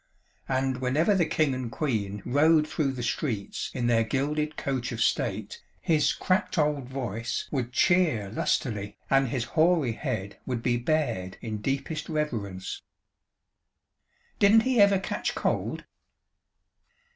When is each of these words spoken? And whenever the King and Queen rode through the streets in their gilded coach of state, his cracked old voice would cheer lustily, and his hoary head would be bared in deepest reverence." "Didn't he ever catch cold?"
And 0.49 0.77
whenever 0.77 1.13
the 1.13 1.27
King 1.27 1.53
and 1.53 1.71
Queen 1.71 2.23
rode 2.25 2.67
through 2.67 2.93
the 2.93 3.03
streets 3.03 3.69
in 3.71 3.85
their 3.85 4.03
gilded 4.03 4.57
coach 4.57 4.91
of 4.91 4.99
state, 4.99 5.61
his 5.79 6.11
cracked 6.11 6.57
old 6.57 6.89
voice 6.89 7.47
would 7.51 7.71
cheer 7.71 8.29
lustily, 8.31 8.97
and 9.11 9.27
his 9.27 9.43
hoary 9.53 9.91
head 9.91 10.39
would 10.47 10.63
be 10.63 10.77
bared 10.77 11.37
in 11.39 11.57
deepest 11.61 12.09
reverence." 12.09 12.81
"Didn't 14.39 14.61
he 14.61 14.81
ever 14.81 14.97
catch 14.97 15.35
cold?" 15.35 15.83